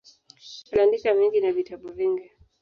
[0.71, 2.31] Aliandika mengi na vitabu vingi.